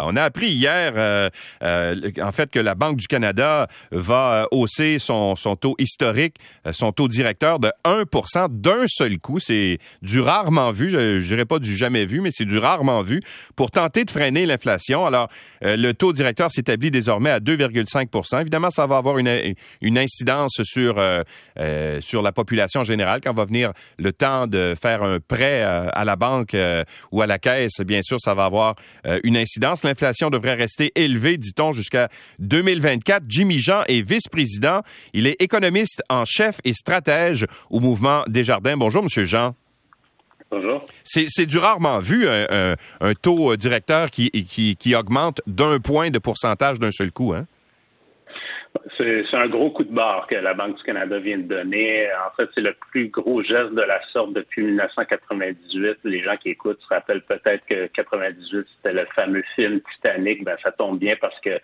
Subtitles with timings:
[0.00, 1.28] On a appris hier, euh,
[1.62, 6.92] euh, en fait, que la Banque du Canada va hausser son, taux historique, euh, son
[6.92, 9.38] taux directeur de 1% d'un seul coup.
[9.38, 13.02] C'est du rarement vu, je, ne dirais pas du jamais vu, mais c'est du rarement
[13.02, 13.20] vu
[13.54, 15.04] pour tenter de freiner l'inflation.
[15.04, 15.28] Alors,
[15.60, 20.96] le taux directeur s'établit désormais à 2,5% Évidemment, ça va avoir une, une incidence sur,
[22.00, 26.16] sur la population générale quand va venir le temps de faire un prêt à la
[26.16, 26.56] banque
[27.12, 27.80] ou à la caisse.
[27.80, 28.74] Bien sûr, ça va avoir
[29.22, 33.24] une incidence l'inflation devrait rester élevée, dit-on, jusqu'à 2024.
[33.28, 34.82] Jimmy Jean est vice-président.
[35.12, 38.76] Il est économiste en chef et stratège au mouvement Desjardins.
[38.76, 39.54] Bonjour, Monsieur Jean.
[40.50, 40.84] Bonjour.
[41.04, 42.76] C'est du rarement vu, un,
[43.22, 47.32] taux directeur qui, qui, qui augmente d'un point de pourcentage d'un seul coup.
[47.32, 47.46] Hein?
[48.98, 52.08] C'est un gros coup de barre que la Banque du Canada vient de donner.
[52.26, 55.98] En fait, c'est le plus gros geste de la sorte depuis 1998.
[56.04, 60.44] Les gens qui écoutent se rappellent peut-être que 98, c'était le fameux film Titanic.
[60.44, 61.58] Ben, ça tombe bien parce que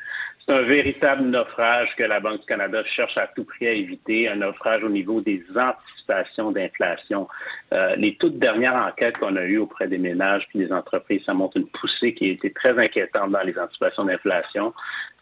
[0.49, 4.37] un véritable naufrage que la Banque du Canada cherche à tout prix à éviter, un
[4.37, 7.29] naufrage au niveau des anticipations d'inflation.
[7.75, 11.35] Euh, les toutes dernières enquêtes qu'on a eues auprès des ménages puis des entreprises, ça
[11.35, 14.73] montre une poussée qui a été très inquiétante dans les anticipations d'inflation.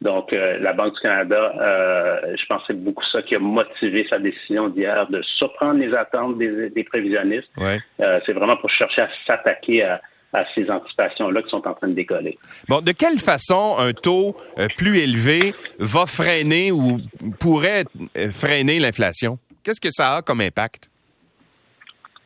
[0.01, 3.41] Donc, euh, la Banque du Canada, euh, je pense que c'est beaucoup ça qui a
[3.41, 7.51] motivé sa décision d'hier de surprendre les attentes des, prévisionnistes.
[7.99, 10.01] c'est vraiment pour chercher à s'attaquer à
[10.37, 12.39] à ces anticipations-là qui sont en train de décoller.
[12.69, 16.98] Bon, de quelle façon un taux euh, plus élevé va freiner ou
[17.41, 17.84] pourrait
[18.17, 19.39] euh, freiner l'inflation?
[19.65, 20.91] Qu'est-ce que ça a comme impact?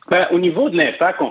[0.09, 1.21] Ben, au niveau de l'impact,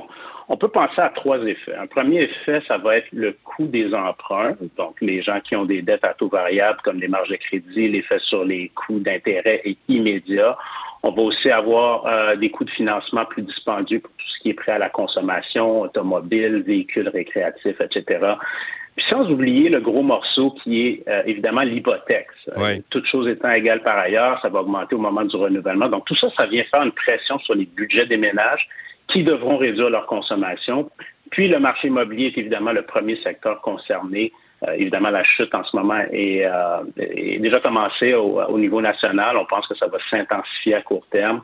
[0.48, 1.74] on, peut penser à trois effets.
[1.74, 4.56] Un premier effet, ça va être le coût des emprunts.
[4.78, 7.88] Donc, les gens qui ont des dettes à taux variable, comme les marges de crédit,
[7.88, 10.56] l'effet sur les coûts d'intérêt est immédiat.
[11.02, 14.50] On va aussi avoir euh, des coûts de financement plus dispendieux pour tout ce qui
[14.50, 18.34] est prêt à la consommation, automobile, véhicules récréatifs, etc.
[18.96, 22.28] Puis sans oublier le gros morceau qui est euh, évidemment l'hypothèque.
[22.56, 22.82] Oui.
[22.90, 25.88] Toutes choses étant égales par ailleurs, ça va augmenter au moment du renouvellement.
[25.88, 28.68] Donc tout ça, ça vient faire une pression sur les budgets des ménages
[29.08, 30.90] qui devront réduire leur consommation.
[31.30, 34.32] Puis le marché immobilier est évidemment le premier secteur concerné
[34.66, 36.82] euh, évidemment, la chute en ce moment est, euh,
[37.38, 39.36] déjà commencée au, niveau national.
[39.36, 41.42] On pense que ça va s'intensifier à court terme.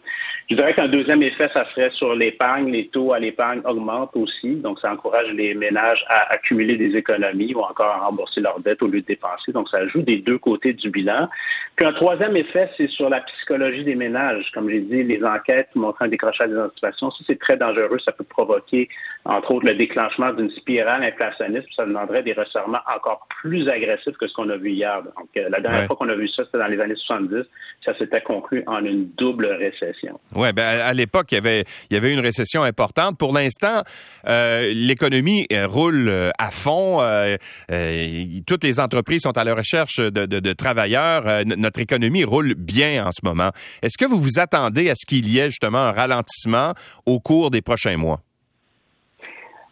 [0.51, 2.71] Je dirais qu'un deuxième effet, ça serait sur l'épargne.
[2.71, 7.55] Les taux à l'épargne augmentent aussi, donc ça encourage les ménages à accumuler des économies
[7.55, 9.53] ou encore à rembourser leurs dettes au lieu de dépenser.
[9.53, 11.29] Donc ça joue des deux côtés du bilan.
[11.75, 14.51] Puis un troisième effet, c'est sur la psychologie des ménages.
[14.53, 17.99] Comme j'ai dit, les enquêtes montrant un décrochage des anticipations, ça c'est très dangereux.
[18.05, 18.89] Ça peut provoquer,
[19.29, 21.67] entre autres, le déclenchement d'une spirale inflationniste.
[21.75, 25.03] Ça demanderait des resserrements encore plus agressifs que ce qu'on a vu hier.
[25.03, 27.45] Donc euh, la dernière fois qu'on a vu ça, c'était dans les années 70.
[27.85, 30.19] Ça s'était conclu en une double récession.
[30.35, 33.19] Oui, ben à, l'époque, il y avait il y avait une récession importante.
[33.19, 33.83] Pour l'instant,
[34.29, 36.99] euh, l'économie euh, roule euh, à fond.
[38.47, 41.45] toutes les entreprises sont à la recherche de, travailleurs.
[41.45, 43.51] notre économie roule bien en ce moment.
[43.83, 46.73] Est-ce que vous vous attendez à ce qu'il y ait justement un ralentissement
[47.07, 48.21] au cours des prochains mois?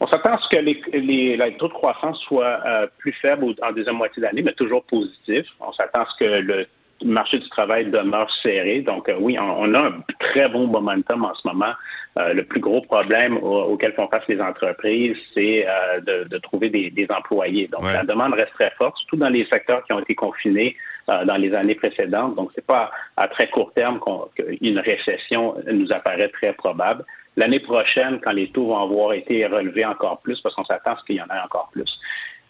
[0.05, 2.61] On s'attend à ce que les, les, taux de croissance soient
[2.99, 5.47] plus faibles en deuxième moitié d'année, mais toujours positifs.
[5.61, 6.67] On s'attend à ce que le
[7.03, 8.81] marché du travail demeure serré.
[8.81, 11.73] Donc, euh, oui, on, a un très bon momentum en ce moment.
[12.19, 17.07] Euh, le plus gros problème auquel font face les entreprises, c'est euh, de, trouver des,
[17.11, 17.69] employés.
[17.69, 20.77] Donc, la demande reste très forte, surtout dans les secteurs qui ont été confinés
[21.07, 22.35] dans les années précédentes.
[22.37, 24.01] Donc, c'est pas à très court terme
[24.35, 27.05] qu'une récession nous apparaît très probable.
[27.37, 30.99] L'année prochaine, quand les taux vont avoir été relevés encore plus, parce qu'on s'attend à
[30.99, 31.91] ce qu'il y en ait encore plus.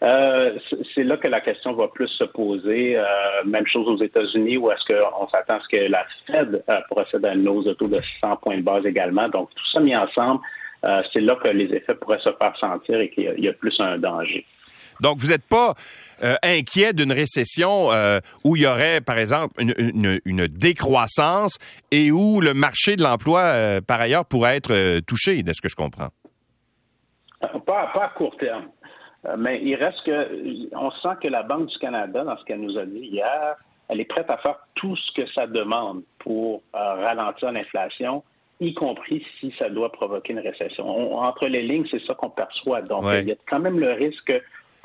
[0.03, 0.57] Euh,
[0.93, 2.97] c'est là que la question va plus se poser.
[2.97, 3.03] Euh,
[3.45, 7.25] même chose aux États-Unis, où est-ce qu'on s'attend à ce que la Fed euh, procède
[7.25, 9.27] à une hausse de taux de 100 points de base également.
[9.29, 10.41] Donc, tout ça mis ensemble,
[11.11, 13.97] c'est là que les effets pourraient se faire sentir et qu'il y, a plus un
[13.97, 14.45] danger.
[15.01, 15.73] Donc, vous n'êtes pas
[16.43, 17.89] inquiet d'une récession
[18.43, 21.57] où il y aurait, par exemple, une, décroissance
[21.91, 25.75] et où le marché de l'emploi, par ailleurs, pourrait être touché, de ce que je
[25.75, 26.09] comprends?
[27.39, 28.69] Pas, pas à court terme.
[29.27, 32.61] Euh, mais il reste que, on sent que la Banque du Canada, dans ce qu'elle
[32.61, 33.55] nous a dit hier,
[33.87, 38.23] elle est prête à faire tout ce que ça demande pour euh, ralentir l'inflation,
[38.59, 41.15] y compris si ça doit provoquer une récession.
[41.17, 42.81] entre les lignes, c'est ça qu'on perçoit.
[42.81, 44.33] Donc, il y a quand même le risque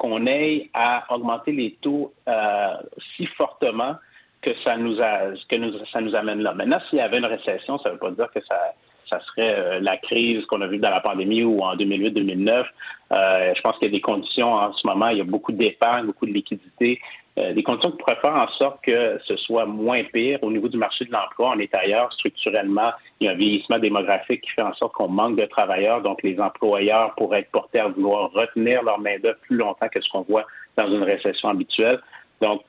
[0.00, 2.74] qu'on ait à augmenter les taux euh,
[3.14, 3.96] si fortement
[4.40, 6.54] que ça nous, que ça nous amène là.
[6.54, 9.98] Maintenant, s'il y avait une récession, ça ne veut pas dire que ça, serait la
[9.98, 12.64] crise qu'on a vue dans la pandémie ou en 2008-2009.
[13.10, 16.06] je pense qu'il y a des conditions en ce moment, il y a beaucoup d'épargne,
[16.06, 17.00] beaucoup de liquidités.
[17.36, 20.38] Des conditions qui pourraient faire en sorte que ce soit moins pire.
[20.42, 22.90] Au niveau du marché de l'emploi, on est ailleurs structurellement.
[23.20, 26.02] Il y a un vieillissement démographique qui fait en sorte qu'on manque de travailleurs.
[26.02, 30.08] Donc, les employeurs pourraient être portés à vouloir retenir leur main-d'œuvre plus longtemps que ce
[30.10, 30.44] qu'on voit
[30.76, 32.00] dans une récession habituelle.
[32.40, 32.62] Donc,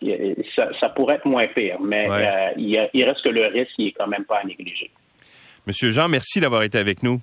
[0.56, 4.08] ça, pourrait être moins pire, mais euh, il, reste que le risque, il est quand
[4.08, 4.92] même pas à négliger.
[5.66, 7.22] Monsieur Jean, merci d'avoir été avec nous.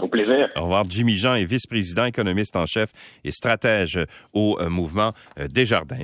[0.00, 0.48] Au plaisir.
[0.56, 0.84] Au revoir.
[0.88, 2.90] Jimmy Jean est vice-président, économiste en chef
[3.22, 4.00] et stratège
[4.32, 5.98] au euh, mouvement euh, Desjardins.